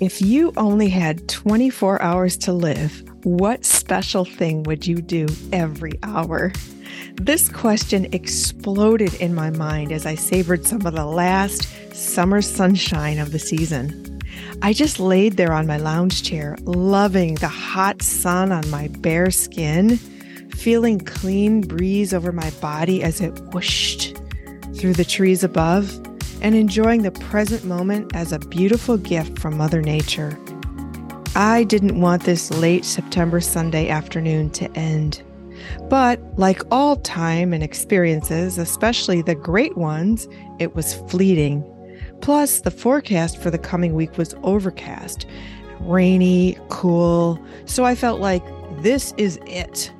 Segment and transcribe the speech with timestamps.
[0.00, 5.98] If you only had 24 hours to live, what special thing would you do every
[6.04, 6.52] hour?
[7.14, 13.18] This question exploded in my mind as I savored some of the last summer sunshine
[13.18, 14.20] of the season.
[14.62, 19.32] I just laid there on my lounge chair, loving the hot sun on my bare
[19.32, 24.16] skin, feeling clean breeze over my body as it whooshed
[24.74, 26.07] through the trees above
[26.40, 30.38] and enjoying the present moment as a beautiful gift from Mother Nature.
[31.34, 35.22] I didn't want this late September Sunday afternoon to end.
[35.88, 40.28] But like all time and experiences, especially the great ones,
[40.58, 41.64] it was fleeting.
[42.20, 45.26] Plus, the forecast for the coming week was overcast,
[45.80, 48.42] rainy, cool, so I felt like
[48.82, 49.92] this is it.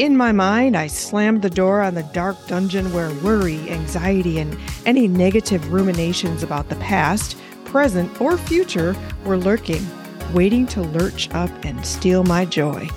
[0.00, 4.56] In my mind, I slammed the door on the dark dungeon where worry, anxiety, and
[4.86, 7.36] any negative ruminations about the past,
[7.66, 9.86] present, or future were lurking,
[10.32, 12.88] waiting to lurch up and steal my joy.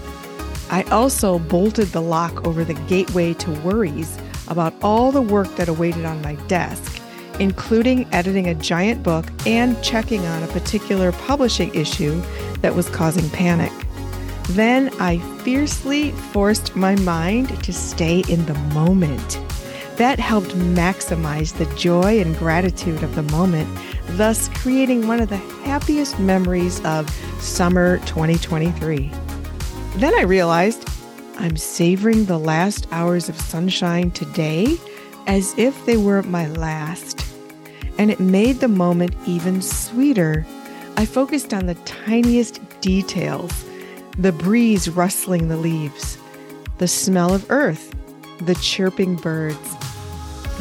[0.71, 5.67] I also bolted the lock over the gateway to worries about all the work that
[5.67, 7.01] awaited on my desk,
[7.37, 12.21] including editing a giant book and checking on a particular publishing issue
[12.61, 13.73] that was causing panic.
[14.49, 19.39] Then I fiercely forced my mind to stay in the moment.
[19.97, 23.69] That helped maximize the joy and gratitude of the moment,
[24.09, 29.11] thus creating one of the happiest memories of summer 2023.
[29.95, 30.89] Then I realized
[31.37, 34.77] I'm savoring the last hours of sunshine today
[35.25, 37.25] as if they were my last.
[37.97, 40.45] And it made the moment even sweeter.
[40.97, 43.65] I focused on the tiniest details
[44.17, 46.17] the breeze rustling the leaves,
[46.77, 47.95] the smell of earth,
[48.41, 49.75] the chirping birds,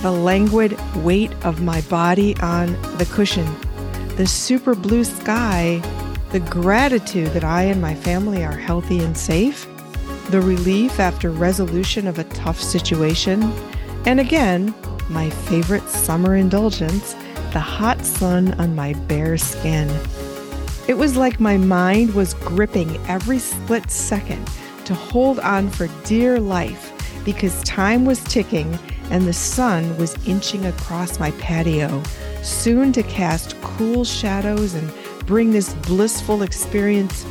[0.01, 3.47] the languid weight of my body on the cushion,
[4.17, 5.81] the super blue sky,
[6.31, 9.69] the gratitude that I and my family are healthy and safe,
[10.31, 13.43] the relief after resolution of a tough situation,
[14.07, 14.75] and again,
[15.11, 17.15] my favorite summer indulgence,
[17.53, 19.89] the hot sun on my bare skin.
[20.89, 24.51] It was like my mind was gripping every split second
[24.85, 26.93] to hold on for dear life
[27.25, 28.77] because time was ticking
[29.11, 32.03] and the sun was inching across my patio,
[32.43, 34.93] soon to cast cool shadows and
[35.25, 37.25] bring this blissful experience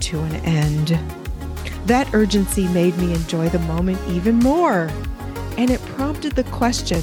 [0.00, 0.98] to an end.
[1.86, 4.90] That urgency made me enjoy the moment even more,
[5.56, 7.02] and it prompted the question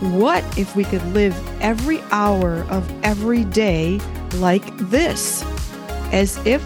[0.00, 4.00] what if we could live every hour of every day
[4.34, 5.44] like this,
[6.12, 6.64] as if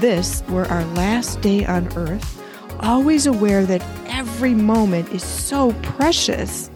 [0.00, 2.42] this were our last day on earth,
[2.80, 6.70] always aware that every moment is so precious,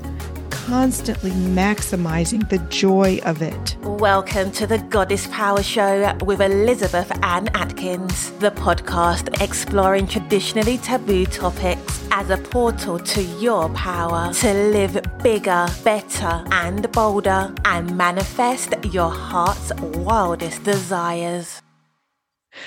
[0.70, 3.76] constantly maximizing the joy of it.
[3.82, 11.26] Welcome to the Goddess Power Show with Elizabeth Ann Atkins, the podcast exploring traditionally taboo
[11.26, 18.72] topics as a portal to your power to live bigger, better, and bolder and manifest
[18.92, 21.60] your heart's wildest desires.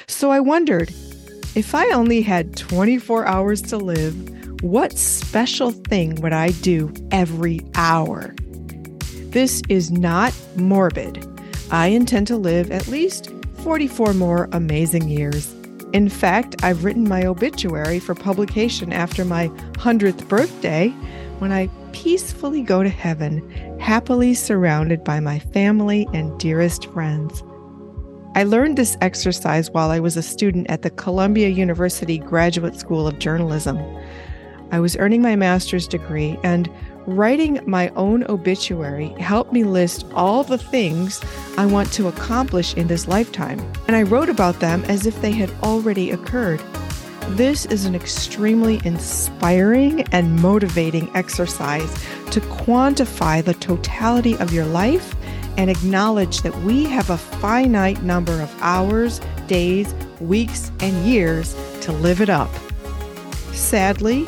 [0.08, 0.90] So I wondered
[1.56, 7.60] if I only had 24 hours to live, what special thing would I do every
[7.76, 8.34] hour?
[9.32, 11.28] This is not morbid.
[11.70, 15.54] I intend to live at least 44 more amazing years.
[15.92, 20.88] In fact, I've written my obituary for publication after my 100th birthday
[21.40, 23.42] when I peacefully go to heaven,
[23.82, 27.44] happily surrounded by my family and dearest friends.
[28.34, 33.10] I learned this exercise while I was a student at the Columbia University Graduate School
[33.10, 33.78] of Journalism.
[34.74, 36.68] I was earning my master's degree, and
[37.06, 41.22] writing my own obituary helped me list all the things
[41.60, 43.60] I want to accomplish in this lifetime.
[43.86, 46.60] And I wrote about them as if they had already occurred.
[47.38, 51.94] This is an extremely inspiring and motivating exercise
[52.32, 55.16] to quantify the totality of your life
[55.56, 61.92] and acknowledge that we have a finite number of hours, days, weeks, and years to
[61.92, 62.50] live it up.
[63.52, 64.28] Sadly,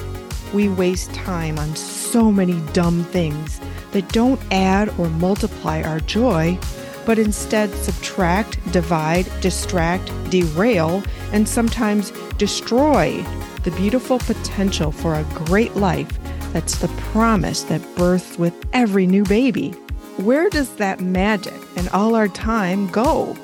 [0.54, 3.60] we waste time on so many dumb things
[3.92, 6.58] that don't add or multiply our joy,
[7.06, 13.24] but instead subtract, divide, distract, derail, and sometimes destroy
[13.64, 16.20] the beautiful potential for a great life
[16.54, 19.72] that's the promise that births with every new baby.
[20.18, 23.36] Where does that magic and all our time go?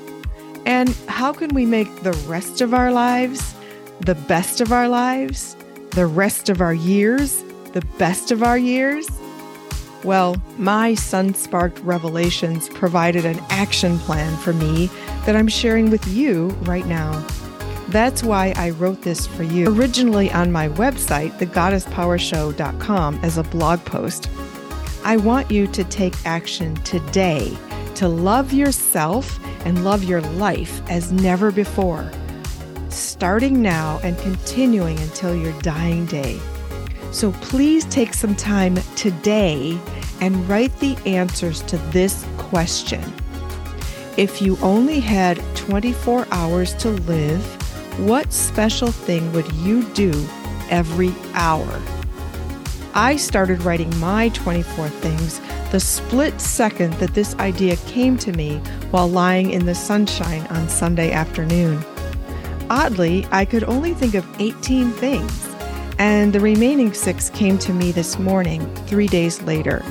[0.65, 3.56] And how can we make the rest of our lives
[4.00, 5.56] the best of our lives?
[5.91, 7.43] The rest of our years,
[7.73, 9.07] the best of our years?
[10.03, 14.88] Well, my sun sparked revelations provided an action plan for me
[15.25, 17.25] that I'm sharing with you right now.
[17.89, 23.83] That's why I wrote this for you originally on my website, thegoddesspowershow.com, as a blog
[23.85, 24.29] post.
[25.03, 27.55] I want you to take action today
[27.95, 32.09] to love yourself and love your life as never before,
[32.93, 36.39] starting now and continuing until your dying day.
[37.11, 39.79] So please take some time today
[40.21, 43.01] and write the answers to this question.
[44.17, 47.43] If you only had 24 hours to live,
[48.07, 50.11] what special thing would you do
[50.69, 51.81] every hour?
[52.94, 55.39] I started writing my 24 things
[55.71, 58.57] the split second that this idea came to me
[58.91, 61.81] while lying in the sunshine on Sunday afternoon.
[62.71, 65.56] Oddly, I could only think of 18 things,
[66.00, 69.83] and the remaining six came to me this morning, three days later.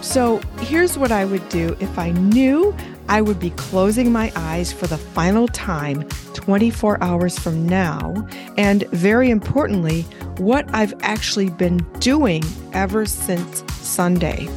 [0.00, 2.74] So here's what I would do if I knew
[3.10, 8.26] I would be closing my eyes for the final time 24 hours from now,
[8.56, 10.00] and very importantly,
[10.38, 12.42] what I've actually been doing
[12.72, 14.48] ever since Sunday.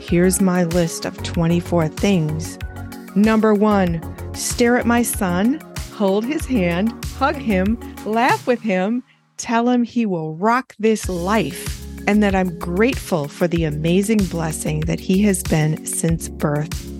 [0.00, 2.58] Here's my list of 24 things.
[3.14, 4.02] Number one,
[4.34, 5.60] stare at my son,
[5.96, 9.02] hold his hand, hug him, laugh with him,
[9.38, 14.80] tell him he will rock this life, and that I'm grateful for the amazing blessing
[14.80, 16.92] that he has been since birth.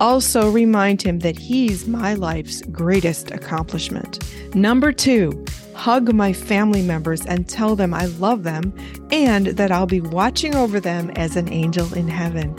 [0.00, 4.18] Also, remind him that he's my life's greatest accomplishment.
[4.54, 5.44] Number two,
[5.74, 8.72] hug my family members and tell them I love them
[9.10, 12.54] and that I'll be watching over them as an angel in heaven.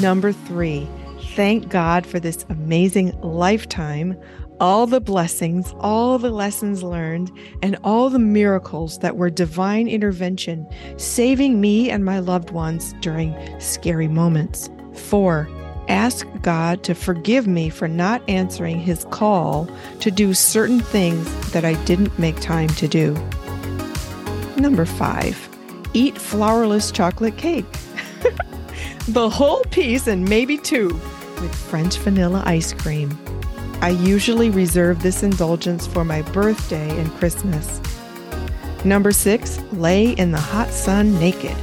[0.00, 0.88] Number three,
[1.36, 4.20] thank God for this amazing lifetime,
[4.60, 10.68] all the blessings, all the lessons learned, and all the miracles that were divine intervention,
[10.98, 14.70] saving me and my loved ones during scary moments.
[14.92, 15.48] Four,
[15.88, 19.66] ask God to forgive me for not answering his call
[20.00, 23.14] to do certain things that I didn't make time to do.
[24.56, 25.48] Number five,
[25.94, 27.64] eat flourless chocolate cake.
[29.08, 30.88] the whole piece and maybe two
[31.40, 33.18] with French vanilla ice cream.
[33.82, 37.80] I usually reserve this indulgence for my birthday and Christmas.
[38.84, 41.56] Number six, lay in the hot sun naked.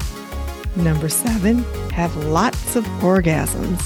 [0.75, 3.80] Number seven, have lots of orgasms.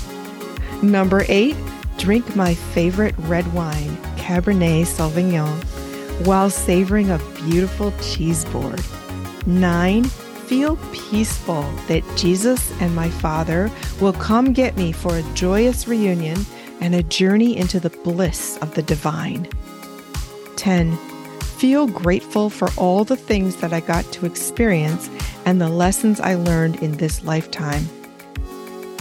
[0.81, 1.57] Number eight,
[1.98, 8.81] drink my favorite red wine, Cabernet Sauvignon, while savoring a beautiful cheese board.
[9.45, 13.69] Nine, feel peaceful that Jesus and my Father
[14.00, 16.45] will come get me for a joyous reunion
[16.81, 19.48] and a journey into the bliss of the divine.
[20.57, 20.98] 10.
[21.57, 25.10] Feel grateful for all the things that I got to experience
[25.45, 27.86] and the lessons I learned in this lifetime.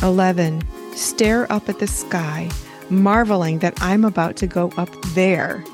[0.03, 0.63] 11
[0.95, 2.51] stare up at the sky,
[2.91, 5.65] marveling that I'm about to go up there.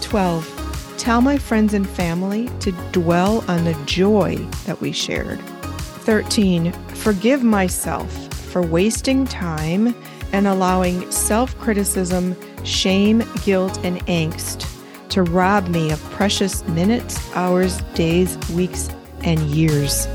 [0.00, 0.96] 12.
[0.98, 4.36] Tell my friends and family to dwell on the joy
[4.66, 5.40] that we shared.
[5.40, 6.72] 13.
[6.72, 9.94] Forgive myself for wasting time
[10.32, 14.66] and allowing self criticism, shame, guilt, and angst
[15.10, 18.90] to rob me of precious minutes, hours, days, weeks,
[19.22, 20.06] and years.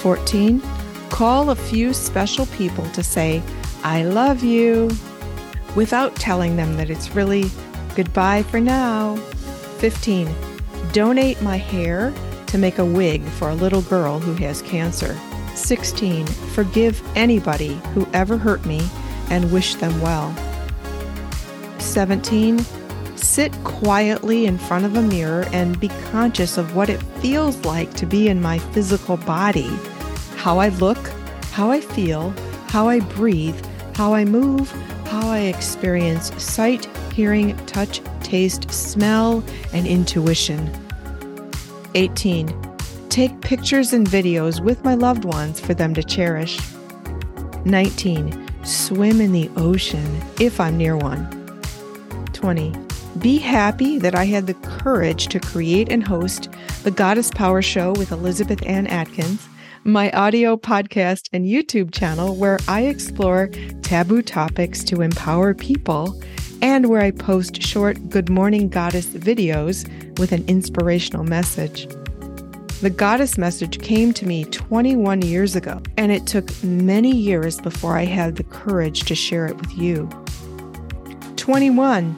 [0.00, 0.62] 14
[1.10, 3.42] Call a few special people to say,
[3.82, 4.88] I love you,
[5.74, 7.50] without telling them that it's really
[7.96, 9.16] goodbye for now.
[9.78, 10.32] 15.
[10.92, 12.12] Donate my hair
[12.46, 15.18] to make a wig for a little girl who has cancer.
[15.54, 16.26] 16.
[16.26, 18.88] Forgive anybody who ever hurt me
[19.30, 20.34] and wish them well.
[21.78, 22.58] 17.
[23.16, 27.92] Sit quietly in front of a mirror and be conscious of what it feels like
[27.94, 29.70] to be in my physical body
[30.38, 30.98] how I look,
[31.50, 32.32] how I feel,
[32.68, 33.60] how I breathe,
[33.96, 34.70] how I move,
[35.06, 39.42] how I experience sight, hearing, touch, taste, smell,
[39.72, 40.70] and intuition.
[41.96, 42.54] 18.
[43.08, 46.58] Take pictures and videos with my loved ones for them to cherish.
[47.64, 48.47] 19.
[48.68, 51.26] Swim in the ocean if I'm near one.
[52.34, 52.74] 20.
[53.18, 56.50] Be happy that I had the courage to create and host
[56.84, 59.48] the Goddess Power Show with Elizabeth Ann Atkins
[59.84, 63.48] my audio podcast and YouTube channel where I explore
[63.80, 66.20] taboo topics to empower people
[66.60, 71.88] and where I post short Good Morning Goddess videos with an inspirational message.
[72.80, 77.98] The goddess message came to me 21 years ago, and it took many years before
[77.98, 80.08] I had the courage to share it with you.
[81.34, 82.16] 21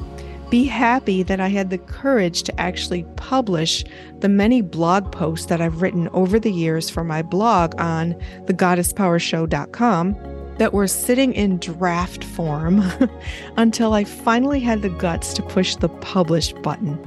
[0.51, 3.85] be happy that I had the courage to actually publish
[4.19, 8.15] the many blog posts that I've written over the years for my blog on
[8.47, 10.17] thegoddesspowershow.com
[10.59, 12.83] that were sitting in draft form
[13.57, 16.99] until I finally had the guts to push the publish button.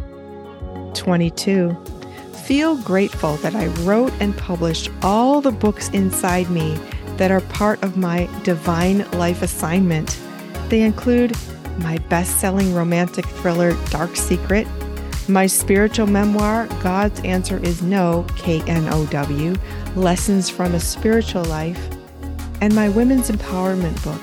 [0.96, 1.76] 22.
[2.34, 6.78] Feel grateful that I wrote and published all the books inside me
[7.18, 10.20] that are part of my divine life assignment.
[10.70, 11.38] They include
[11.80, 14.68] my best selling romantic thriller, Dark Secret,
[15.30, 19.56] my spiritual memoir, God's Answer is No, K N O W,
[19.96, 21.80] Lessons from a Spiritual Life,
[22.60, 24.22] and my women's empowerment book,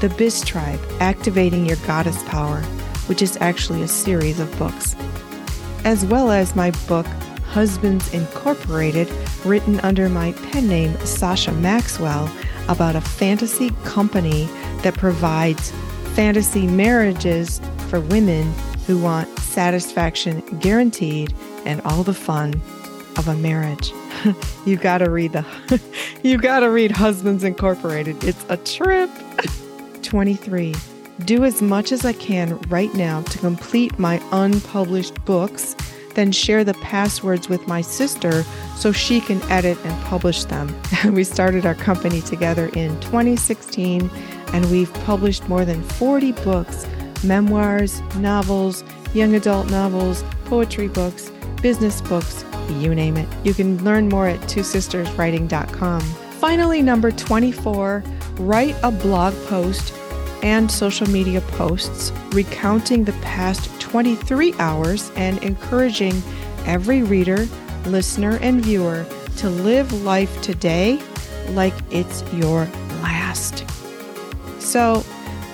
[0.00, 2.60] The Biz Tribe Activating Your Goddess Power,
[3.06, 4.96] which is actually a series of books,
[5.84, 7.06] as well as my book,
[7.52, 9.12] Husbands Incorporated,
[9.44, 12.30] written under my pen name, Sasha Maxwell,
[12.68, 14.46] about a fantasy company
[14.82, 15.70] that provides
[16.14, 18.50] fantasy marriages for women
[18.86, 21.34] who want satisfaction guaranteed
[21.66, 22.54] and all the fun
[23.18, 23.92] of a marriage.
[24.64, 25.80] you got to read the
[26.22, 28.24] you got to read Husbands Incorporated.
[28.24, 29.10] It's a trip.
[30.02, 30.74] 23.
[31.26, 35.76] Do as much as I can right now to complete my unpublished books,
[36.14, 38.44] then share the passwords with my sister
[38.76, 40.74] so she can edit and publish them.
[41.12, 44.10] we started our company together in 2016
[44.52, 46.86] and we've published more than 40 books
[47.24, 48.82] memoirs, novels,
[49.14, 53.28] young adult novels, poetry books, business books, you name it.
[53.44, 56.00] You can learn more at twosisterswriting.com.
[56.00, 58.02] Finally, number 24,
[58.38, 59.94] write a blog post
[60.42, 66.22] and social media posts recounting the past 23 hours and encouraging
[66.64, 67.46] every reader,
[67.84, 69.04] listener, and viewer
[69.36, 70.98] to live life today
[71.50, 72.64] like it's your
[73.02, 73.68] last.
[74.58, 75.00] So,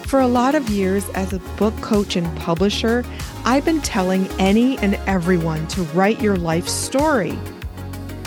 [0.04, 3.04] for a lot of years as a book coach and publisher,
[3.44, 7.32] I've been telling any and everyone to write your life story.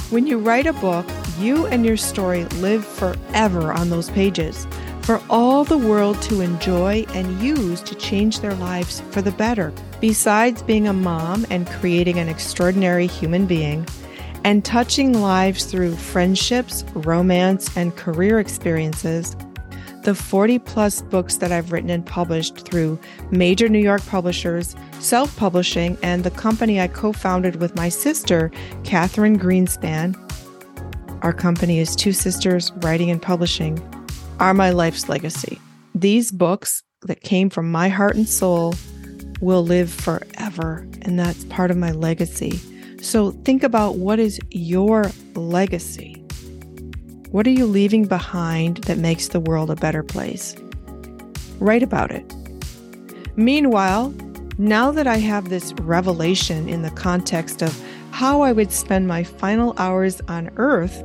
[0.10, 1.06] When you write a book,
[1.40, 4.68] you and your story live forever on those pages
[5.12, 9.74] for all the world to enjoy and use to change their lives for the better.
[10.00, 13.86] Besides being a mom and creating an extraordinary human being,
[14.46, 19.36] and touching lives through friendships, romance, and career experiences,
[20.04, 22.98] the 40 plus books that I've written and published through
[23.32, 28.50] major New York publishers, self publishing, and the company I co founded with my sister,
[28.86, 30.16] Catherine Greenspan.
[31.22, 33.78] Our company is Two Sisters Writing and Publishing,
[34.42, 35.62] are my life's legacy.
[35.94, 38.74] These books that came from my heart and soul
[39.40, 42.60] will live forever, and that's part of my legacy.
[43.04, 46.16] So think about what is your legacy?
[47.30, 50.56] What are you leaving behind that makes the world a better place?
[51.60, 52.26] Write about it.
[53.36, 54.12] Meanwhile,
[54.58, 57.80] now that I have this revelation in the context of
[58.10, 61.04] how I would spend my final hours on earth,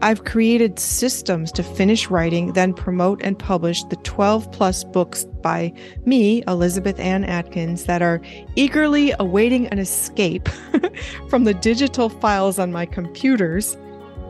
[0.00, 5.72] I've created systems to finish writing, then promote and publish the 12 plus books by
[6.04, 8.20] me, Elizabeth Ann Atkins, that are
[8.54, 10.48] eagerly awaiting an escape
[11.28, 13.76] from the digital files on my computers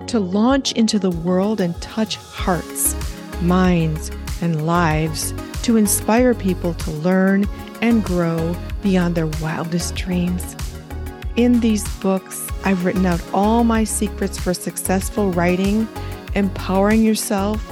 [0.07, 2.97] to launch into the world and touch hearts,
[3.43, 4.11] minds,
[4.41, 5.35] and lives
[5.65, 7.47] to inspire people to learn
[7.83, 10.57] and grow beyond their wildest dreams.
[11.39, 15.87] In these books, I've written out all my secrets for successful writing,
[16.35, 17.63] empowering yourself,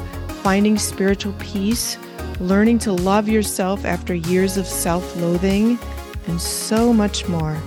[0.45, 1.99] finding spiritual peace,
[2.39, 5.81] learning to love yourself after years of self loathing,
[6.29, 7.61] and so much more.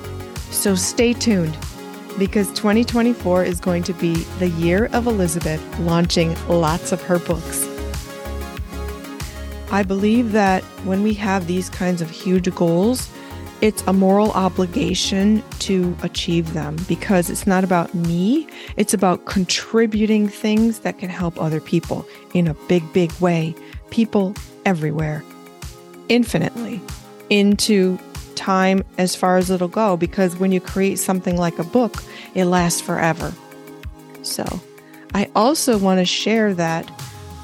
[0.51, 1.57] So stay tuned
[2.17, 7.67] because 2024 is going to be the year of Elizabeth launching lots of her books.
[9.69, 13.09] I believe that when we have these kinds of huge goals,
[13.61, 18.47] it's a moral obligation to achieve them because it's not about me,
[18.77, 23.53] it's about contributing things that can help other people in a big, big way.
[23.89, 24.33] People
[24.65, 25.23] everywhere,
[26.07, 26.79] infinitely,
[27.29, 27.99] into
[28.35, 32.01] time as far as it'll go because when you create something like a book,
[32.35, 33.33] it lasts forever.
[34.21, 34.45] So,
[35.13, 36.89] I also want to share that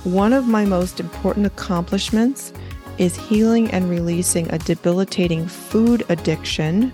[0.06, 2.54] one of my most important accomplishments
[2.98, 6.94] is healing and releasing a debilitating food addiction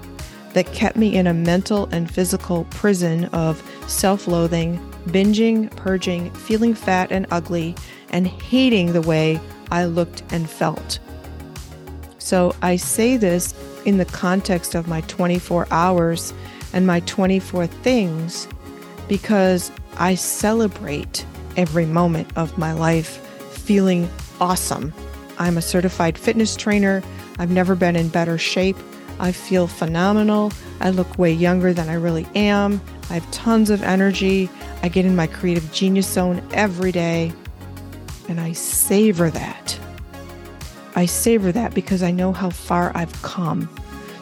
[0.53, 6.73] that kept me in a mental and physical prison of self loathing, binging, purging, feeling
[6.73, 7.75] fat and ugly,
[8.09, 9.39] and hating the way
[9.71, 10.99] I looked and felt.
[12.17, 13.53] So I say this
[13.85, 16.33] in the context of my 24 hours
[16.73, 18.47] and my 24 things
[19.07, 21.25] because I celebrate
[21.57, 23.17] every moment of my life
[23.51, 24.93] feeling awesome.
[25.41, 27.01] I'm a certified fitness trainer.
[27.39, 28.77] I've never been in better shape.
[29.19, 30.51] I feel phenomenal.
[30.81, 32.79] I look way younger than I really am.
[33.09, 34.51] I have tons of energy.
[34.83, 37.33] I get in my creative genius zone every day.
[38.29, 39.79] And I savor that.
[40.93, 43.67] I savor that because I know how far I've come.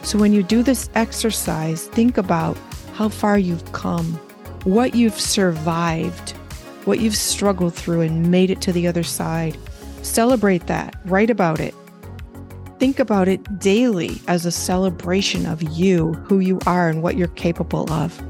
[0.02, 2.56] So when you do this exercise, think about
[2.94, 4.14] how far you've come,
[4.64, 6.30] what you've survived,
[6.86, 9.58] what you've struggled through and made it to the other side.
[10.02, 11.74] Celebrate that, write about it.
[12.78, 17.28] Think about it daily as a celebration of you, who you are, and what you're
[17.28, 18.20] capable of.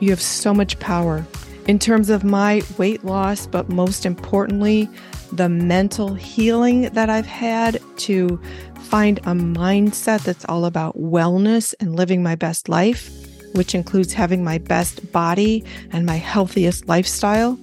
[0.00, 1.24] You have so much power
[1.66, 4.88] in terms of my weight loss, but most importantly,
[5.32, 8.40] the mental healing that I've had to
[8.78, 13.10] find a mindset that's all about wellness and living my best life,
[13.54, 17.58] which includes having my best body and my healthiest lifestyle.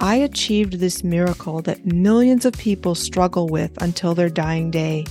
[0.00, 5.04] I achieved this miracle that millions of people struggle with until their dying day.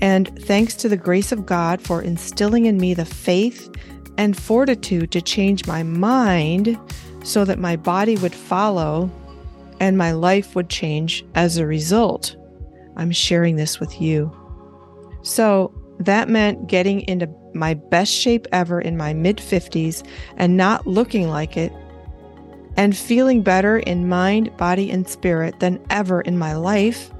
[0.00, 3.70] And thanks to the grace of God for instilling in me the faith
[4.16, 6.78] and fortitude to change my mind
[7.24, 9.10] so that my body would follow
[9.78, 12.36] and my life would change as a result.
[12.96, 14.34] I'm sharing this with you.
[15.22, 20.86] So that meant getting into my best shape ever in my mid 50s and not
[20.86, 21.72] looking like it,
[22.80, 27.10] and feeling better in mind, body, and spirit than ever in my life,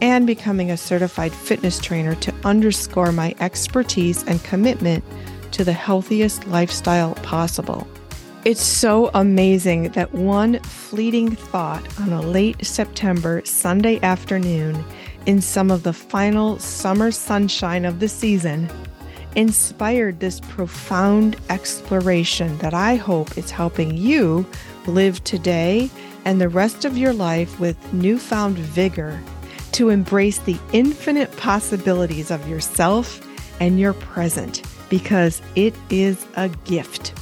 [0.00, 5.04] and becoming a certified fitness trainer to underscore my expertise and commitment
[5.52, 7.86] to the healthiest lifestyle possible.
[8.46, 14.82] It's so amazing that one fleeting thought on a late September Sunday afternoon
[15.26, 18.66] in some of the final summer sunshine of the season
[19.36, 24.44] inspired this profound exploration that I hope is helping you
[24.86, 25.88] live today
[26.24, 29.22] and the rest of your life with newfound vigor
[29.72, 33.24] to embrace the infinite possibilities of yourself
[33.60, 37.12] and your present because it is a gift.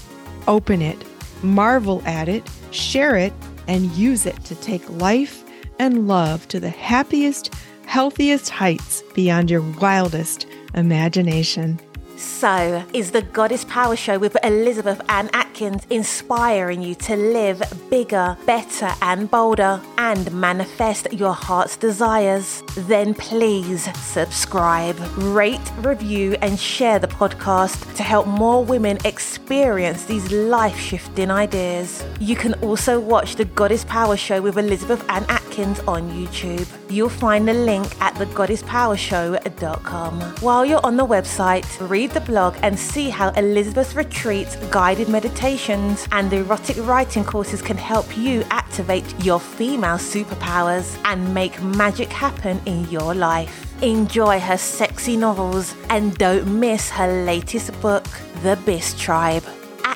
[0.47, 1.04] Open it
[1.44, 3.33] marvel at it, share it,
[3.68, 5.44] and use it to take life
[5.78, 7.54] and love to the happiest,
[7.87, 11.78] healthiest heights beyond your wildest imagination.
[12.16, 18.37] So, is the Goddess Power Show with Elizabeth Ann Atkins inspiring you to live bigger,
[18.46, 22.62] better, and bolder and manifest your heart's desires?
[22.77, 30.31] Then please subscribe, rate, review, and share the podcast to help more women experience these
[30.31, 32.05] life shifting ideas.
[32.20, 36.67] You can also watch the Goddess Power Show with Elizabeth Ann Atkins on YouTube.
[36.90, 40.21] You'll find the link at thegoddesspowershow.com.
[40.40, 46.09] While you're on the website, read the blog and see how Elizabeth's retreats, guided meditations,
[46.11, 52.61] and erotic writing courses can help you activate your female superpowers and make magic happen
[52.67, 53.73] in your life.
[53.83, 58.05] Enjoy her sexy novels and don't miss her latest book,
[58.43, 59.45] The Bis Tribe.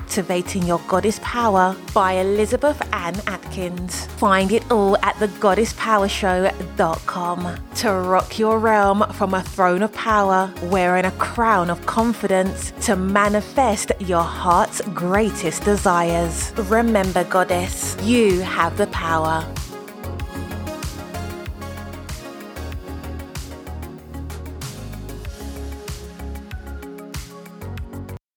[0.08, 4.06] Activating Your Goddess Power by Elizabeth Ann Atkins.
[4.16, 11.04] Find it all at thegoddesspowershow.com to rock your realm from a throne of power, wearing
[11.04, 16.54] a crown of confidence to manifest your heart's greatest desires.
[16.56, 19.44] Remember, Goddess, you have the power.